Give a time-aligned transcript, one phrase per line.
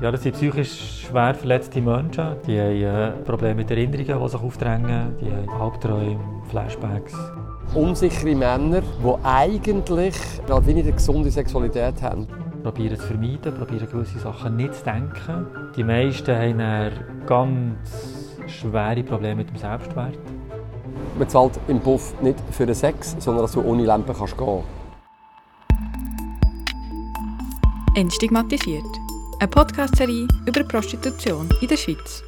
[0.00, 2.36] Ja, das sind psychisch schwer verletzte Menschen.
[2.46, 5.16] Die haben äh, Probleme mit Erinnerungen, die sich aufdrängen.
[5.20, 6.18] Die haben Albträume,
[6.50, 7.14] Flashbacks.
[7.74, 10.16] Unsichere Männer, die eigentlich
[10.46, 12.26] gerade wenig eine gesunde Sexualität haben.
[12.62, 15.46] Probieren zu vermeiden, probieren gewisse Sachen nicht zu denken.
[15.76, 16.92] Die meisten haben dann
[17.26, 20.18] ganz schwere Probleme mit dem Selbstwert.
[21.16, 24.64] Man zahlt im Puff nicht für den Sex, sondern dass du ohne Lampe kannst gehen
[27.94, 29.03] Entstigmatisiert.
[29.40, 32.22] Eine Podcast-Serie über Prostitution in der Schweiz.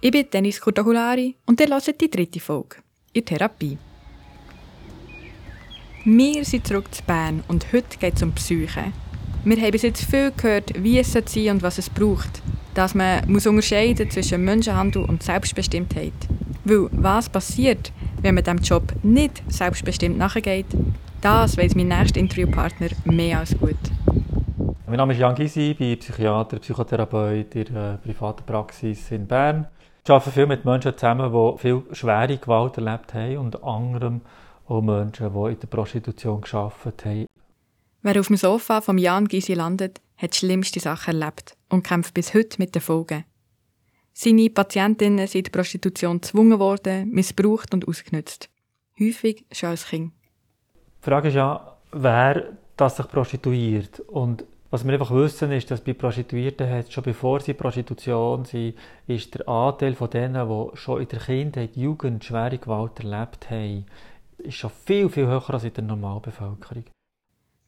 [0.00, 2.76] Ich bin Dennis Kurtahulari und ihr hört die dritte Folge,
[3.12, 3.78] in Therapie.
[6.04, 8.92] Wir sind zurück zu Bern und heute geht es um Psyche.
[9.44, 12.42] Wir haben bis jetzt viel gehört, wie es sein soll und was es braucht.
[12.74, 16.12] Dass man muss unterscheiden zwischen Menschenhandel und Selbstbestimmtheit.
[16.64, 17.92] Weil was passiert,
[18.22, 20.66] wenn man diesem Job nicht selbstbestimmt nachgeht,
[21.20, 23.76] das weiß mein nächster Interviewpartner mehr als gut.
[24.88, 29.66] Mein Name ist Jan Gysi, ich bin Psychiater, Psychotherapeut in der privaten Praxis in Bern.
[30.02, 34.22] Ich arbeite viel mit Menschen zusammen, die viel schwere Gewalt erlebt haben und anderem
[34.66, 37.26] auch Menschen, die in der Prostitution gearbeitet haben.
[38.00, 42.14] Wer auf dem Sofa von Jan Gysi landet, hat die schlimmste Sachen erlebt und kämpft
[42.14, 43.26] bis heute mit den Folgen.
[44.14, 48.48] Seine Patientinnen sind in der Prostitution gezwungen worden, missbraucht und ausgenutzt.
[48.98, 50.14] Häufig schon als Kind.
[51.02, 55.80] Die Frage ist ja, wer das sich prostituiert und was wir einfach wissen, ist, dass
[55.80, 61.00] bei Prostituierten hat, schon bevor sie Prostitution sind, ist der Anteil von denen, die schon
[61.00, 63.86] in der Kindheit, Jugend schwere Gewalt erlebt haben,
[64.38, 66.84] ist schon viel, viel höher als in der Normalbevölkerung.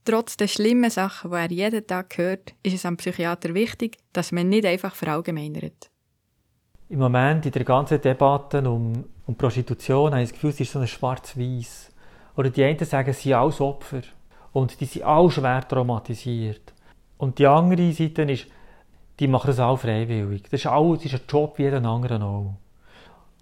[0.05, 4.33] Trotz der schlimmen Sachen, die er jeden Tag hört, ist es am Psychiater wichtig, dass
[4.33, 5.91] man nicht einfach verallgemeinert.
[6.89, 10.73] Im Moment in der ganzen Debatte um, um Prostitution habe ich das Gefühl, es ist
[10.73, 11.93] so ein schwarz-weiß.
[12.37, 14.03] Oder die einen sagen, sie sind alles Opfer.
[14.53, 16.75] Und die sind alle schwer traumatisiert.
[17.21, 18.47] Und die andere Seite ist,
[19.19, 20.45] die machen das auch freiwillig.
[20.45, 22.55] Das ist, auch, das ist ein Job wie jeden anderen auch.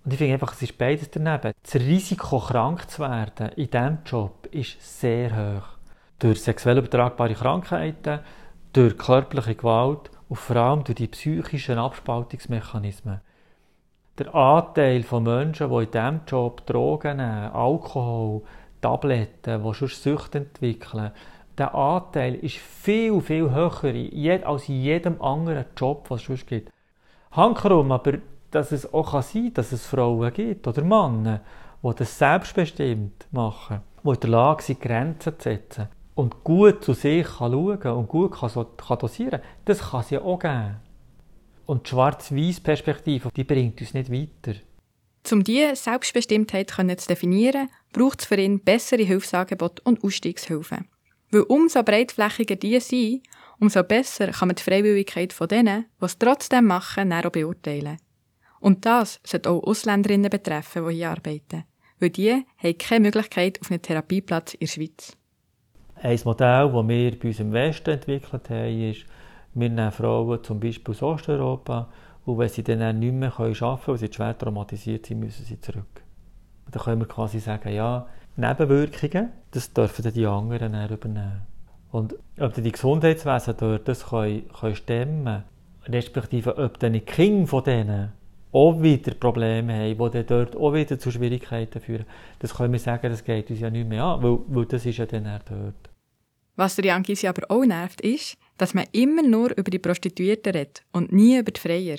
[0.04, 1.52] Und ich finde einfach, es ist beides daneben.
[1.62, 5.68] Das Risiko, krank zu werden in diesem Job ist sehr hoch.
[6.18, 8.18] Durch sexuell übertragbare Krankheiten,
[8.72, 13.20] durch körperliche Gewalt und vor allem durch die psychischen Abspaltungsmechanismen.
[14.18, 18.42] Der Anteil von Menschen, die in diesem Job Drogen nehmen, Alkohol,
[18.80, 21.12] Tabletten, die sonst Süchte entwickeln,
[21.58, 26.70] der Anteil ist viel, viel höher als in jedem anderen Job, was es sonst gibt.
[27.32, 28.18] Hankerum aber,
[28.50, 31.40] dass es auch sein kann, dass es Frauen gibt oder Männer,
[31.82, 36.94] die das selbstbestimmt machen, die in der Lage sind, Grenzen zu setzen und gut zu
[36.94, 40.76] sich schauen kann und gut kann, kann dosieren kann, das kann es ja auch geben.
[41.66, 44.58] Und die schwarz-weiß Perspektive, die bringt uns nicht weiter.
[45.30, 50.88] Um diese Selbstbestimmtheit zu definieren, braucht es für ihn bessere Hilfsangebote und Ausstiegshilfen.
[51.30, 53.22] Weil umso breitflächiger die sind,
[53.58, 57.98] umso besser kann man die Freiwilligkeit von denen, die es trotzdem machen, auch beurteilen.
[58.60, 61.64] Und das sollte auch Ausländerinnen betreffen, die hier arbeiten.
[62.00, 65.16] Weil die haben keine Möglichkeit auf einen Therapieplatz in der Schweiz.
[65.96, 69.04] Ein Modell, das wir bei uns im Westen entwickelt haben, ist,
[69.54, 71.92] wir nehmen Frauen zum Beispiel aus Osteuropa
[72.24, 75.60] und wenn sie dann nicht mehr arbeiten können, weil sie schwer traumatisiert sind, müssen sie
[75.60, 76.02] zurück.
[76.68, 78.06] Und dann können wir quasi sagen, ja,
[78.36, 81.40] Nebenwirkungen, das dürfen die anderen dann übernehmen.
[81.90, 85.44] Und ob die Gesundheitswesen dort das können, können stemmen
[85.86, 88.12] respektive ob dann die Kinder von denen
[88.52, 92.04] auch wieder Probleme haben, die dann dort auch wieder zu Schwierigkeiten führen,
[92.40, 94.98] das können wir sagen, das geht uns ja nicht mehr an, weil, weil das ist
[94.98, 95.90] ja dann dort.
[96.54, 100.82] Was der Jankisi aber auch nervt, ist, dass man immer nur über die Prostituierten redet
[100.92, 101.96] und nie über die Freier.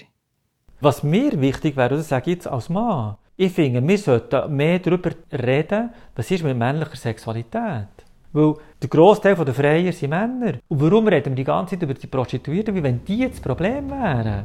[0.79, 4.79] Was mir wichtig wäre, das sage ich jetzt als Mann, ich finde, wir sollten mehr
[4.79, 7.87] darüber reden, was ist mit männlicher Sexualität.
[8.33, 10.55] Weil der Großteil der Freier sind Männer.
[10.67, 13.89] Und warum reden wir die ganze Zeit über die Prostituierten, wie wenn die das Problem
[13.89, 14.43] wären?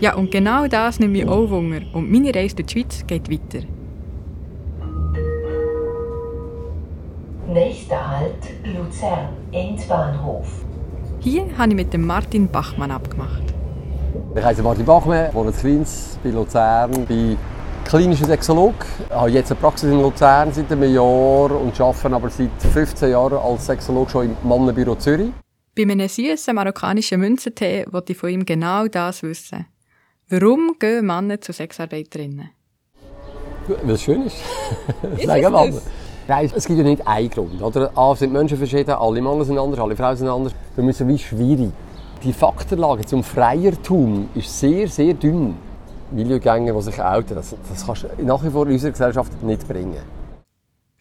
[0.00, 1.82] Ja, und genau das nimmt mich auch Wunder.
[1.92, 3.64] Und meine Reise durch die Schweiz geht weiter.
[7.46, 10.64] Nächster Halt Luzern, Endbahnhof.
[11.20, 13.49] Hier habe ich mit dem Martin Bachmann abgemacht.
[14.32, 17.36] Ich heiße Martin Bachmann, wohne in Klins, bei Luzern, bin
[17.84, 18.74] klinischer Sexolog.
[19.08, 23.10] Ich habe jetzt eine Praxis in Luzern seit einem Jahr und arbeite aber seit 15
[23.10, 25.32] Jahren als Sexolog schon im Mannenbüro Zürich.
[25.74, 29.66] Bei einem süßen marokkanischen Münzentee wollte ich von ihm genau das wissen.
[30.28, 32.50] Warum gehen Männer zu Sexarbeiterinnen?
[33.66, 34.36] Weil es schön ist.
[35.16, 35.80] ist Sagen Männer.
[36.28, 37.60] Nein, es gibt ja nicht einen Grund.
[37.60, 37.90] Oder?
[37.98, 40.52] A sind Menschen verschieden, alle Männer sind anders, alle Frauen sind anders.
[40.76, 41.72] Wir müssen wie schwierig
[42.22, 45.56] die Faktenlage zum Freiertum ist sehr, sehr dünn.
[46.10, 49.66] Milieugänger, die sich outen, das, das kannst du nach wie vor in unserer Gesellschaft nicht
[49.66, 50.02] bringen.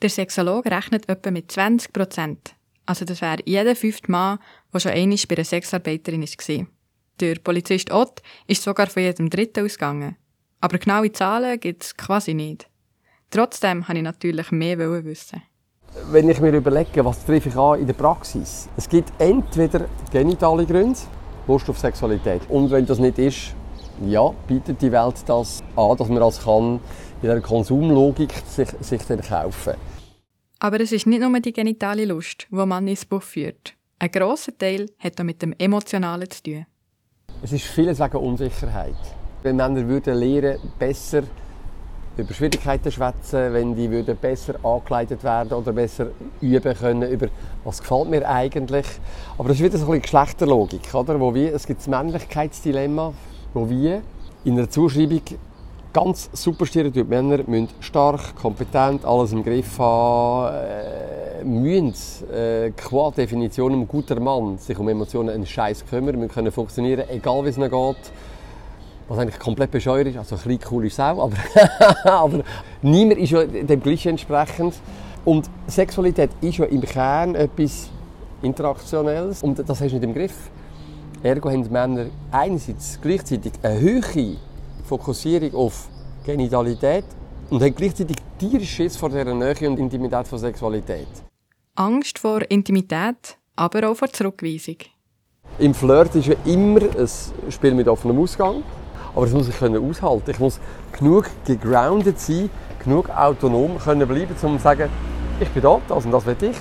[0.02, 2.56] Der Sexolog rechnet etwa mit 20 Prozent.
[2.86, 4.40] Also das wäre jeder fünfte Mann,
[4.74, 6.68] der schon einmal bei einer Sexarbeiterin war.
[7.20, 10.16] Der Polizist Ott ist sogar von jedem Dritten ausgegangen.
[10.62, 12.70] Aber genaue Zahlen gibt es quasi nicht.
[13.30, 15.42] Trotzdem wollte ich natürlich mehr wissen.
[16.12, 18.70] Wenn ich mir überlege, was treffe ich an in der Praxis?
[18.78, 21.00] Es gibt entweder genitale Gründe,
[21.48, 22.42] Lust auf Sexualität.
[22.50, 23.56] Und wenn das nicht ist,
[24.06, 26.80] ja, bietet die Welt das an, dass man das kann
[27.22, 29.74] in einer Konsumlogik sich, sich dann kaufen.
[30.60, 33.74] Aber es ist nicht nur die genitale Lust, die man ins Buch führt.
[33.98, 36.66] Ein grosser Teil hat auch mit dem Emotionalen zu tun.
[37.42, 38.96] Es ist vieles wegen Unsicherheit.
[39.44, 41.24] Wenn Männer würden lernen, besser
[42.20, 46.08] über Schwierigkeiten schwätzen, wenn die würden besser angekleidet werden oder besser
[46.42, 47.28] üben können über
[47.64, 48.86] was gefällt mir eigentlich.
[49.38, 51.20] Aber das ist wieder so eine Geschlechterlogik, oder?
[51.20, 53.14] Wo wir, es gibt das Männlichkeitsdilemma,
[53.54, 54.02] wo wir
[54.44, 55.22] in einer Zuschreibung
[55.94, 57.08] ganz super Stereotyp.
[57.10, 61.94] Männer müssen stark, kompetent, alles im Griff haben, äh, müssen
[62.32, 67.06] äh, qua Definition ein guter Mann sich um Emotionen einen Scheiß kümmern, müssen können funktionieren,
[67.10, 68.12] egal wie es ihnen geht.
[69.10, 71.36] Was eigentlich komplett bescheuert ist, also ein bisschen cool ist es auch, aber,
[72.10, 72.44] aber
[72.84, 74.76] niemand ist ja dem Gleichen entsprechend.
[75.26, 77.90] Und Sexualität ist ja im Kern etwas
[78.42, 80.50] Interaktionelles und das hast du nicht im Griff.
[81.24, 84.38] Ergo haben die Männer einerseits gleichzeitig eine höhere
[84.86, 85.90] Fokussierung auf
[86.26, 87.04] Genitalität
[87.50, 91.08] und haben gleichzeitig tierisch Schiss vor der Nähe und Intimität von Sexualität.
[91.76, 94.78] Angst vor Intimität, aber auch vor Zurückweisung.
[95.58, 98.64] Im Flirt ist ja immer ein Spiel mit offenem Ausgang.
[99.20, 100.32] Aber das muss ich können aushalten.
[100.32, 100.62] Ich muss
[100.98, 102.50] genug gegroundet sein,
[102.82, 104.90] genug autonom können bleiben, um zu sagen,
[105.42, 106.56] ich bin da, das und das will ich.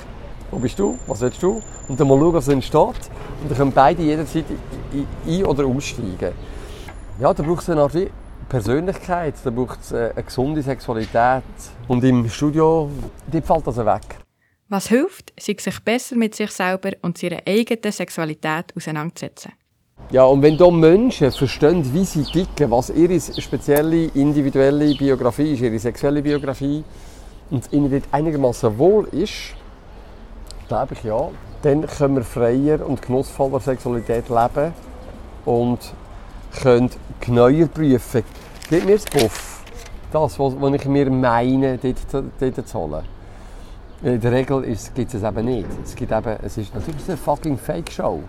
[0.51, 0.99] Wo bist du?
[1.07, 1.63] Was willst du?
[1.87, 2.75] Und dann mal schauen, was entsteht.
[2.75, 4.45] Und dann können beide jederzeit
[5.25, 6.33] ein- oder aussteigen.
[7.21, 7.97] Ja, da braucht es eine Art
[8.49, 11.45] Persönlichkeit, da braucht es äh, eine gesunde Sexualität.
[11.87, 12.91] Und im Studio,
[13.29, 14.19] dort fällt das weg.
[14.69, 19.53] Was hilft, sich besser mit sich selber und seiner eigenen Sexualität auseinanderzusetzen.
[20.11, 25.61] Ja, und wenn da Menschen verstehen, wie sie ticken, was ihre spezielle, individuelle Biografie ist,
[25.61, 26.83] ihre sexuelle Biografie,
[27.51, 29.55] und ihnen dort einigermaßen wohl ist,
[30.67, 31.29] glaube ich ja,
[31.63, 34.73] dann können wir freier und genussvoller Sexualität leben
[35.45, 35.79] und
[36.63, 36.91] können
[37.21, 38.23] genauer prüfen,
[38.71, 39.63] gibt mir das Puff,
[40.13, 43.05] das, was, was ich mir meine, dort, dort zu holen.
[44.03, 45.69] In der Regel gibt es es eben nicht.
[45.85, 48.23] Es, gibt eben, es ist natürlich eine fucking Fake-Show.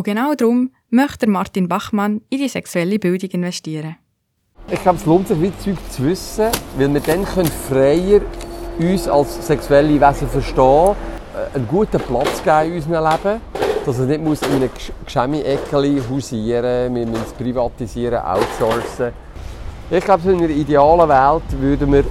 [0.00, 3.96] Und genau darum möchte Martin Bachmann in die sexuelle Bildung investieren.
[4.70, 6.46] Ich glaube, es lohnt sich, wie Zeug zu wissen,
[6.78, 8.22] weil wir dann können freier
[8.78, 10.94] uns als sexuelle Wesen verstehen,
[11.36, 13.40] äh, einen guten Platz geben in unserem Leben,
[13.84, 14.70] dass es nicht muss in einem
[15.04, 19.12] Geschämi-Eckeli hausieren wir müssen es privatisieren, outsourcen.
[19.90, 22.04] Ich glaube, in einer idealen Welt würden wir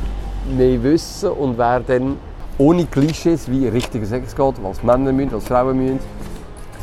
[0.55, 2.17] mehr wissen und wären dann
[2.59, 5.99] ohne Klischees, wie richtiger Sex geht, was Männer müssen, was Frauen müssen,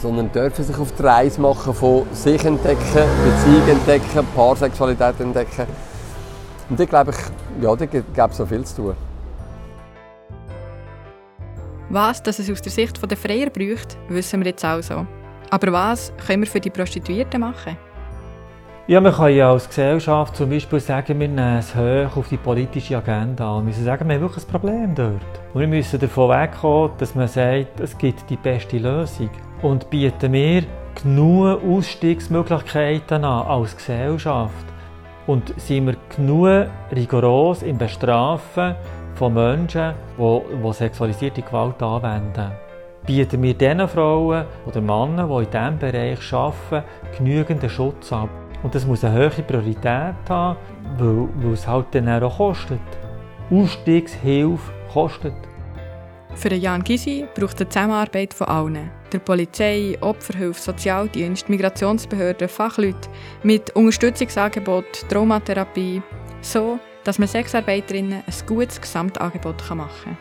[0.07, 2.79] sondern dürfen sich auf die Reise machen von sich entdecken,
[3.25, 5.67] Beziehung entdecken, Paarsexualität entdecken.
[6.71, 7.13] Und ich glaube,
[7.61, 8.95] ja, da gibt es so viel zu tun.
[11.91, 15.07] Was dass es aus der Sicht der Freier braucht, wissen wir jetzt also.
[15.51, 17.77] Aber was können wir für die Prostituierten machen?
[18.89, 22.37] Ja, man kann ja als Gesellschaft zum Beispiel sagen, wir nehmen es hoch auf die
[22.37, 23.57] politische Agenda.
[23.57, 25.41] Wir müssen sagen, wir haben wirklich ein Problem dort.
[25.53, 29.31] Und wir müssen davon wegkommen, dass man sagt, es gibt die beste Lösung.
[29.61, 30.63] Und bieten wir
[31.03, 34.67] genug Ausstiegsmöglichkeiten an als Gesellschaft.
[35.27, 38.77] Und sind wir genug rigoros im Bestrafen
[39.17, 42.53] von Menschen, die, die sexualisierte Gewalt anwenden.
[43.05, 46.87] Bieten wir diesen Frauen oder Männern, die in diesem Bereich arbeiten,
[47.19, 48.29] genügenden Schutz an.
[48.63, 50.59] Und das muss eine hohe Priorität haben,
[50.99, 52.81] weil, weil es halt dann auch kostet.
[53.51, 55.35] Ausstiegshilfe kostet.
[56.35, 58.91] Für Jan Gysi braucht es Zusammenarbeit von allen.
[59.13, 63.09] Der Polizei, Opferhilfe, Sozialdienst, Migrationsbehörden, Fachleute
[63.43, 66.03] mit Unterstützungsangebot, Traumatherapie,
[66.43, 70.19] so dass man Sexarbeiterinnen ein gutes Gesamtangebot machen kann.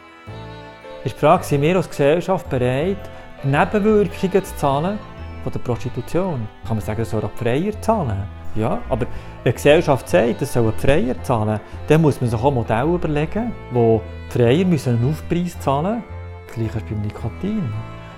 [1.03, 3.09] ist die Frage, sind wir als Gesellschaft bereit,
[3.43, 4.99] Nebenwirkungen zu zahlen
[5.45, 6.47] von der Prostitution?
[6.67, 8.23] Kann man sagen, das soll auch die Freier zahlen?
[8.55, 9.05] Ja, aber
[9.43, 12.95] wenn die Gesellschaft sagt, das sollen die Freier zahlen, dann muss man sich auch Modelle
[12.95, 16.03] überlegen, wo die Freier müssen einen Aufpreis zahlen
[16.57, 16.77] müssen.
[16.77, 17.69] Ist beim Nikotin.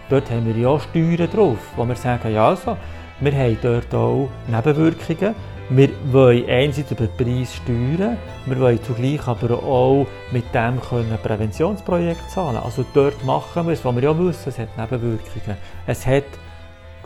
[0.09, 2.77] Dort haben wir ja auch Steuern drauf, wo wir sagen, ja also,
[3.19, 5.35] wir haben dort auch Nebenwirkungen.
[5.69, 8.15] Wir wollen einerseits über den Preis steuern,
[8.45, 12.55] wir wollen zugleich aber auch mit dem können Präventionsprojekt zahlen.
[12.63, 15.57] Also dort machen wir es, wo wir ja wissen, es hat Nebenwirkungen.
[15.85, 16.23] Es hat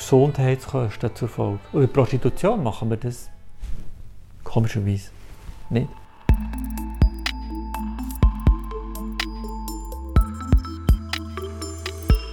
[0.02, 1.60] Gesundheitskosten zur Folge.
[1.72, 3.30] Und in Prostitution machen wir das
[4.44, 5.12] komischerweise
[5.70, 5.88] nicht.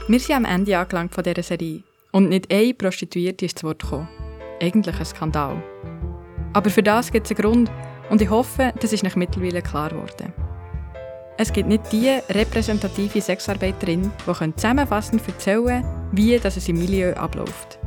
[0.08, 1.82] Wir sind am Ende angelangt von dieser Serie
[2.12, 4.08] und nicht eine Prostituierte ist zu Wort gekommen.
[4.60, 5.62] Eigentlich ein Skandal.
[6.54, 7.70] Aber für das gibt es einen Grund
[8.08, 10.32] und ich hoffe, das ist nach mittlerweile klar geworden.
[11.40, 17.78] Es gibt nicht die repräsentative Sexarbeiterin, die zusammenfassend erzählen kann, wie das im Milieu abläuft.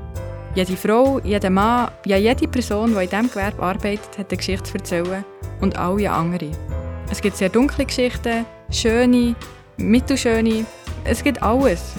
[0.56, 4.64] Jede Frau, jeder Mann, ja jede Person, die in diesem Gewerbe arbeitet, hat eine Geschichte
[4.64, 5.26] zu erzählen
[5.60, 6.52] und alle andere.
[7.12, 9.36] Es gibt sehr dunkle Geschichten, schöne,
[9.76, 10.66] mittelschöne,
[11.04, 11.92] es gibt alles.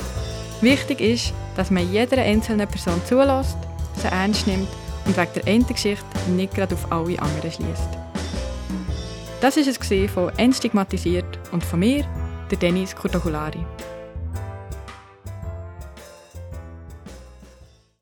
[0.62, 3.59] Wichtig ist, dass man jeder einzelnen Person zulässt,
[3.97, 4.68] sie ernst nimmt
[5.04, 8.01] und wegen der einen Geschichte nicht gerade auf alle anderen schließt.
[9.42, 12.06] Das war es von Entstigmatisiert und von mir,
[12.52, 13.58] der Dennis Kurtokulari.